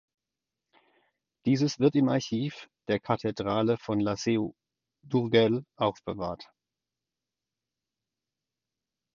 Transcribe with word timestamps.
Dieses 1.45 1.77
wird 1.79 1.93
im 1.93 2.09
Archiv 2.09 2.71
der 2.87 2.99
Kathedrale 2.99 3.77
von 3.77 3.99
La 3.99 4.15
Seu 4.17 4.49
d’Urgell 5.07 5.63
aufbewahrt. 5.75 6.51